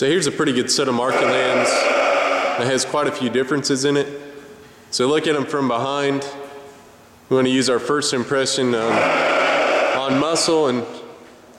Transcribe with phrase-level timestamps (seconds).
[0.00, 3.84] So here's a pretty good set of market lambs that has quite a few differences
[3.84, 4.08] in it.
[4.90, 6.26] So look at them from behind.
[7.28, 8.92] We want to use our first impression on,
[9.98, 10.86] on muscle and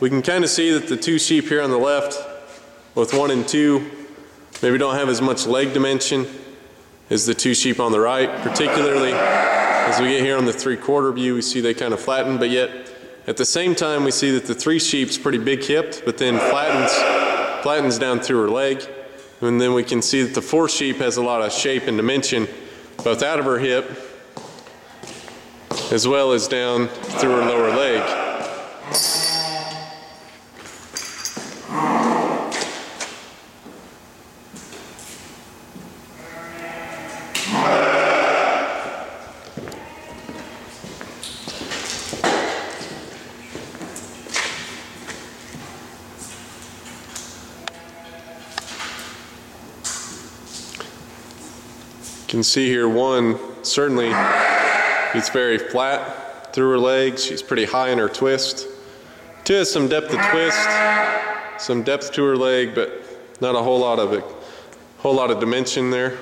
[0.00, 2.18] we can kind of see that the two sheep here on the left
[2.96, 3.88] with one and two
[4.62, 6.26] maybe don't have as much leg dimension
[7.10, 10.76] as the two sheep on the right, particularly as we get here on the three
[10.76, 12.90] quarter view, we see they kind of flatten, but yet
[13.28, 16.40] at the same time we see that the three sheep's pretty big hipped, but then
[16.50, 16.90] flattens,
[17.64, 18.86] flattens down through her leg.
[19.40, 21.96] And then we can see that the four sheep has a lot of shape and
[21.96, 22.46] dimension
[23.02, 23.90] both out of her hip
[25.90, 28.23] as well as down through her lower leg.
[52.24, 54.10] You can see here one, certainly
[55.14, 57.22] it's very flat through her legs.
[57.22, 58.66] She's pretty high in her twist.
[59.44, 60.68] Two has some depth of twist,
[61.58, 62.92] some depth to her leg, but
[63.42, 64.24] not a whole lot of it,
[64.98, 66.16] whole lot of dimension there.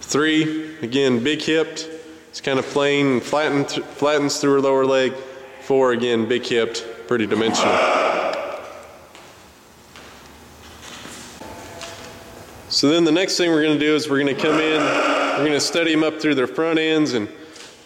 [0.00, 1.88] Three, again, big hipped.
[2.28, 5.14] It's kind of plain, flattened, flattens through her lower leg.
[5.62, 8.05] Four, again, big hipped, pretty dimensional.
[12.76, 14.82] So then the next thing we're going to do is we're going to come in,
[14.82, 17.26] we're going to study them up through their front ends and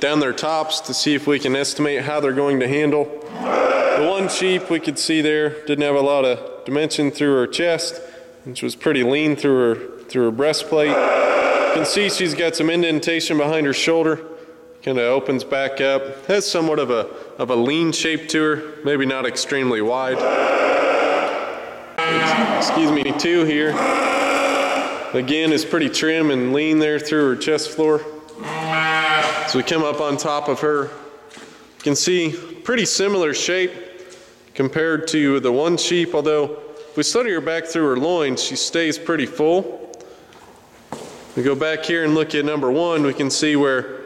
[0.00, 3.04] down their tops to see if we can estimate how they're going to handle.
[3.04, 7.46] The one sheep we could see there didn't have a lot of dimension through her
[7.46, 8.02] chest,
[8.42, 10.88] which was pretty lean through her, through her breastplate.
[10.88, 14.26] You can see she's got some indentation behind her shoulder,
[14.82, 16.26] kind of opens back up.
[16.26, 17.06] Has somewhat of a,
[17.38, 20.18] of a lean shape to her, maybe not extremely wide.
[22.58, 24.09] Excuse me, two here.
[25.12, 27.98] Again, is pretty trim and lean there through her chest floor.
[29.48, 32.30] So we come up on top of her, you can see
[32.62, 33.72] pretty similar shape
[34.54, 36.60] compared to the one sheep, although
[36.90, 39.92] if we study her back through her loins, she stays pretty full.
[41.34, 44.00] We go back here and look at number one, we can see where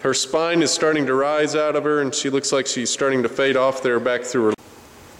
[0.00, 3.24] her spine is starting to rise out of her and she looks like she's starting
[3.24, 4.54] to fade off there back through her.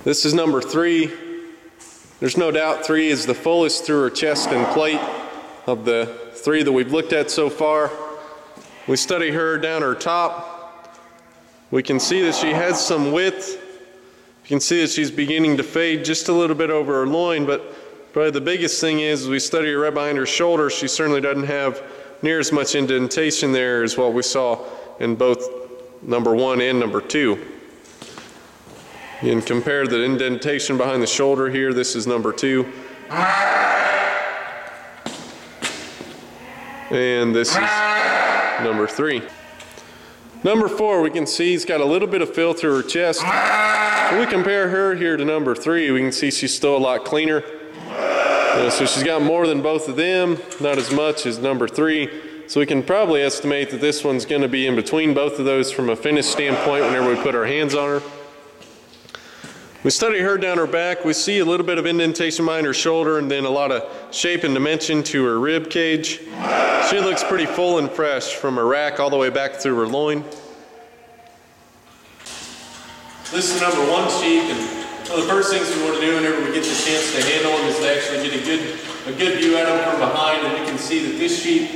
[0.05, 1.11] This is number three.
[2.23, 5.01] There's no doubt three is the fullest through her chest and plate
[5.67, 7.91] of the three that we've looked at so far.
[8.87, 11.01] We study her down her top.
[11.73, 13.61] We can see that she has some width.
[14.45, 17.45] You can see that she's beginning to fade just a little bit over her loin,
[17.45, 17.61] but
[18.13, 20.71] probably the biggest thing is we study her right behind her shoulder.
[20.71, 21.83] She certainly doesn't have
[22.23, 24.65] near as much indentation there as what we saw
[25.01, 25.45] in both
[26.03, 27.45] number one and number two.
[29.23, 31.73] Can compare the indentation behind the shoulder here.
[31.73, 32.65] This is number two.
[36.91, 39.23] And this is number three.
[40.43, 43.23] Number four, we can see he's got a little bit of fill through her chest.
[43.23, 47.05] When we compare her here to number three, we can see she's still a lot
[47.05, 47.45] cleaner.
[47.87, 52.11] Uh, so she's got more than both of them, not as much as number three.
[52.49, 55.45] So we can probably estimate that this one's going to be in between both of
[55.45, 58.03] those from a finish standpoint whenever we put our hands on her.
[59.85, 61.05] We study her down her back.
[61.05, 64.15] We see a little bit of indentation behind her shoulder and then a lot of
[64.15, 66.21] shape and dimension to her rib cage.
[66.89, 69.89] She looks pretty full and fresh from her rack all the way back through her
[69.89, 70.23] loin.
[73.33, 76.15] This is number one sheep and one of the first things we want to do
[76.15, 79.19] whenever we get the chance to handle them is to actually get a good, a
[79.19, 81.69] good view at them from behind and we can see that this sheep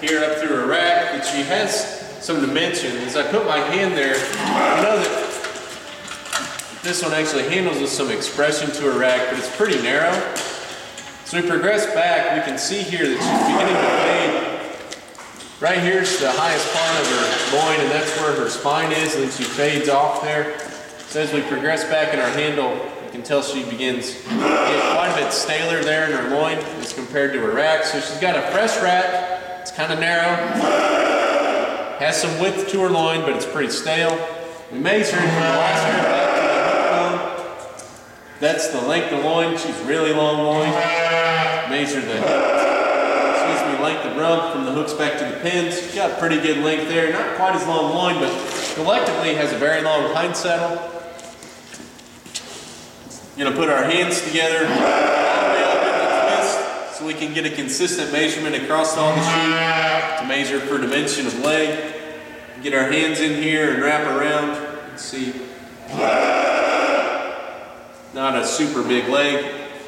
[0.00, 2.96] here up through her rack that she has some dimension.
[2.98, 5.21] As I put my hand there, I know that
[6.82, 10.12] this one actually handles with some expression to her rack, but it's pretty narrow.
[11.24, 15.62] So we progress back, we can see here that she's beginning to fade.
[15.62, 19.22] Right here's the highest part of her loin, and that's where her spine is, and
[19.22, 20.58] then she fades off there.
[21.06, 22.74] So as we progress back in our handle,
[23.04, 26.58] you can tell she begins to get quite a bit staler there in her loin
[26.80, 27.84] as compared to her rack.
[27.84, 30.34] So she's got a fresh rack, it's kind of narrow,
[32.00, 34.18] has some width to her loin, but it's pretty stale.
[34.72, 36.21] We measure hair
[38.42, 39.56] that's the length of loin.
[39.56, 40.68] She's really long loin.
[41.70, 45.80] Measure the excuse me, length of rump from the hooks back to the pins.
[45.80, 47.12] She's got pretty good length there.
[47.12, 48.32] Not quite as long loin, but
[48.74, 50.76] collectively has a very long hind saddle.
[53.38, 54.66] Gonna put our hands together
[56.94, 61.28] so we can get a consistent measurement across all the sheep to measure for dimension
[61.28, 61.94] of leg.
[62.62, 64.56] Get our hands in here and wrap around
[64.90, 65.32] and see
[68.14, 69.44] not a super big leg.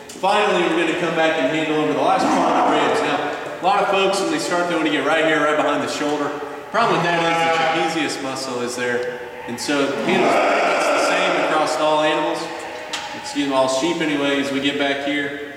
[0.08, 3.00] Finally, we're gonna come back and handle over the last part of the ribs.
[3.02, 5.92] Now, a lot of folks, when they start, wanna get right here, right behind the
[5.92, 6.28] shoulder.
[6.70, 9.20] Problem with that is the trapezius muscle is there.
[9.46, 12.42] And so the handle's much the same across all animals.
[13.20, 14.50] Excuse me, all sheep anyways.
[14.50, 15.54] We get back here,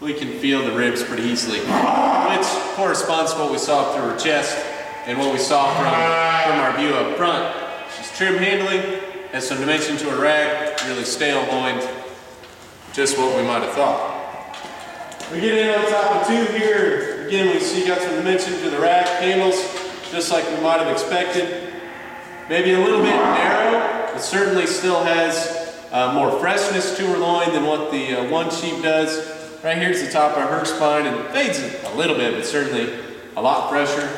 [0.00, 4.18] we can feel the ribs pretty easily, which corresponds to what we saw through her
[4.18, 4.58] chest
[5.06, 7.54] and what we saw from, from our view up front.
[7.96, 9.00] She's trim handling,
[9.30, 11.86] has some dimension to her rack, really stale loined,
[12.92, 14.14] just what we might have thought.
[15.32, 18.70] We get in on top of two here, again we see got some dimension to
[18.70, 19.56] the rack handles,
[20.10, 21.72] just like we might have expected.
[22.48, 27.52] Maybe a little bit narrow, but certainly still has uh, more freshness to her loin
[27.52, 29.34] than what the uh, one sheep does.
[29.64, 32.92] Right here's the top of her spine and fades a little bit, but certainly
[33.34, 34.08] a lot fresher.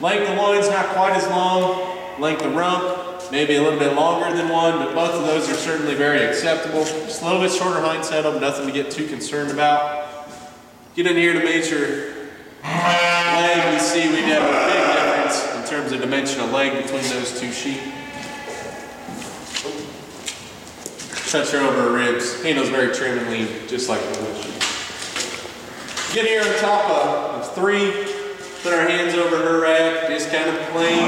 [0.00, 2.18] Length of loin's not quite as long.
[2.18, 2.99] Length of rump,
[3.30, 6.84] maybe a little bit longer than one, but both of those are certainly very acceptable.
[6.84, 10.08] Just a little bit shorter hind saddle, nothing to get too concerned about.
[10.96, 12.30] Get in here to measure
[12.62, 17.02] leg, we see we have a big difference in terms of dimension of leg between
[17.10, 17.80] those two sheep.
[21.30, 22.42] Touch her over her ribs.
[22.42, 24.54] Handle's very trim and lean, just like the wood sheep.
[26.12, 27.92] Get here on top of, of three,
[28.64, 30.98] put our hands over her rack, just kind of plain,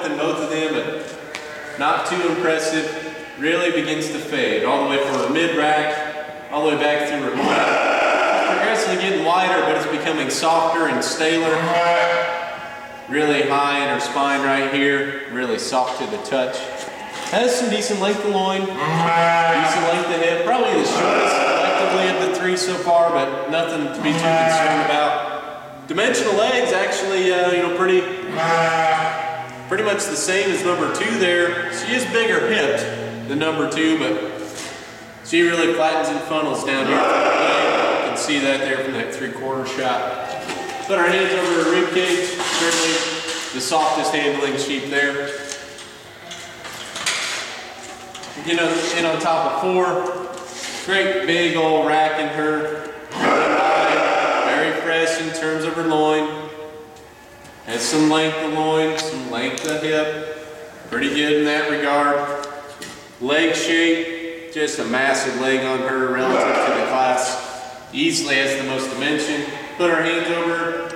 [0.00, 3.06] width than both of them, but not too impressive.
[3.38, 7.08] Really begins to fade, all the way from her mid rack, all the way back
[7.08, 8.56] through her loin.
[8.56, 11.54] Progressively getting wider, but it's becoming softer and staler.
[13.08, 16.58] Really high in her spine right here, really soft to the touch.
[17.30, 22.28] Has some decent length of loin, decent length of hip, probably the shortest collectively of
[22.28, 25.88] the three so far, but nothing to be too concerned about.
[25.88, 28.00] Dimensional legs actually, uh, you know, pretty,
[29.70, 31.72] pretty much the same as number two there.
[31.72, 34.42] She is bigger hipped than number two, but
[35.24, 36.96] she really flattens and funnels down here.
[36.96, 40.26] You can see that there from that three-quarter shot.
[40.88, 42.94] Put our hands over her rib cage, certainly
[43.54, 45.28] the softest handling sheep there.
[48.44, 50.26] Get on, in on top of four.
[50.84, 52.92] Great big old rack in her.
[54.46, 56.48] Very fresh in terms of her loin.
[57.66, 59.09] Has some length of loin, some
[59.64, 60.36] length of hip.
[60.90, 62.46] Pretty good in that regard.
[63.20, 67.86] Leg shape, just a massive leg on her relative to the class.
[67.92, 69.44] Easily has the most dimension.
[69.76, 70.88] Put our hands over.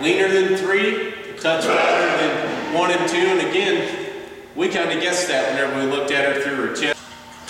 [0.00, 3.16] Leaner than three, touch fatter than one and two.
[3.16, 4.14] And again,
[4.56, 7.00] we kind of guessed that whenever we looked at her through her chest.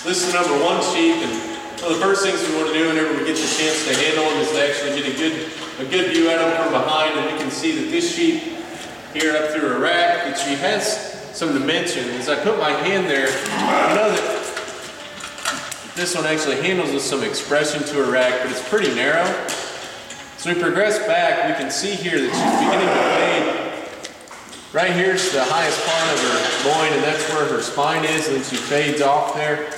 [0.05, 1.31] This is number one sheep, and
[1.83, 3.95] one of the first things we want to do whenever we get the chance to
[3.95, 7.17] handle them is to actually get a good, a good view at them from behind,
[7.19, 8.62] and we can see that this sheep
[9.13, 12.09] here up through her rack, that she has some dimension.
[12.11, 14.39] As I put my hand there, I know that
[15.95, 19.27] this one actually handles with some expression to her rack, but it's pretty narrow.
[20.37, 23.63] So we progress back, we can see here that she's beginning to fade
[24.73, 28.37] Right here's the highest part of her loin, and that's where her spine is, and
[28.37, 29.71] then she fades off there.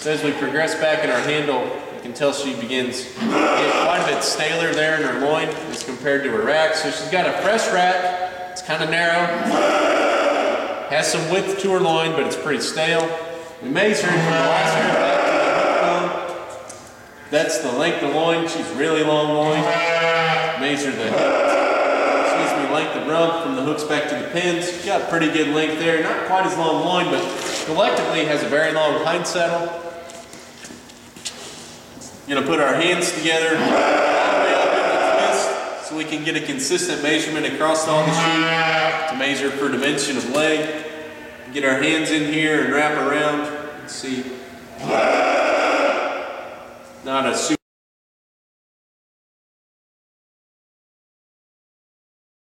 [0.00, 1.62] So as we progress back in our handle,
[1.94, 5.46] you can tell she begins to get quite a bit staler there in her loin
[5.70, 6.74] as compared to her rack.
[6.74, 8.19] So she's got a fresh rack,
[8.50, 9.26] it's kind of narrow,
[10.90, 13.08] has some width to her loin, but it's pretty stale.
[13.62, 15.32] We measure from the last hair back to
[15.70, 17.30] the bone.
[17.30, 19.60] That's the length of loin, she's really long loin.
[20.60, 21.50] Measure the hip
[22.72, 24.84] length of rump from the hooks back to the pins.
[24.84, 26.02] Got pretty good length there.
[26.02, 27.20] Not quite as long loin, but
[27.66, 29.68] collectively has a very long hind saddle.
[32.28, 33.74] Gonna put our hands together all the
[34.46, 38.10] way up in the twist so we can get a consistent measurement across all the
[38.10, 40.86] sheep to measure for dimension of leg.
[41.52, 43.40] Get our hands in here and wrap around.
[43.82, 44.24] Let's see.
[47.04, 47.59] Not a super